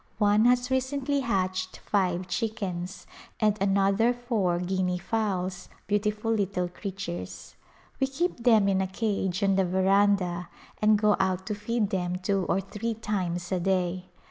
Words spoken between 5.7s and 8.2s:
beautiful little creatures. We